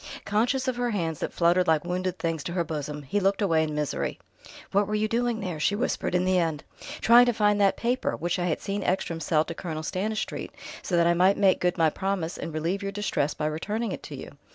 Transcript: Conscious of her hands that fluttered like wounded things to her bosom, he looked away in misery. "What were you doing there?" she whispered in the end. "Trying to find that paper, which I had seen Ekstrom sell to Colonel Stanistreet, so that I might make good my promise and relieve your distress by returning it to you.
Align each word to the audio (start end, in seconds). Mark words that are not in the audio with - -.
Conscious 0.25 0.67
of 0.67 0.77
her 0.77 0.89
hands 0.89 1.19
that 1.19 1.31
fluttered 1.31 1.67
like 1.67 1.85
wounded 1.85 2.17
things 2.17 2.43
to 2.45 2.53
her 2.53 2.63
bosom, 2.63 3.03
he 3.03 3.19
looked 3.19 3.39
away 3.39 3.61
in 3.61 3.75
misery. 3.75 4.17
"What 4.71 4.87
were 4.87 4.95
you 4.95 5.07
doing 5.07 5.39
there?" 5.41 5.59
she 5.59 5.75
whispered 5.75 6.15
in 6.15 6.25
the 6.25 6.39
end. 6.39 6.63
"Trying 7.01 7.27
to 7.27 7.33
find 7.33 7.61
that 7.61 7.77
paper, 7.77 8.15
which 8.17 8.39
I 8.39 8.47
had 8.47 8.61
seen 8.61 8.81
Ekstrom 8.83 9.19
sell 9.19 9.45
to 9.45 9.53
Colonel 9.53 9.83
Stanistreet, 9.83 10.51
so 10.81 10.97
that 10.97 11.05
I 11.05 11.13
might 11.13 11.37
make 11.37 11.59
good 11.61 11.77
my 11.77 11.91
promise 11.91 12.35
and 12.39 12.51
relieve 12.51 12.81
your 12.81 12.91
distress 12.91 13.35
by 13.35 13.45
returning 13.45 13.91
it 13.91 14.01
to 14.01 14.15
you. 14.15 14.37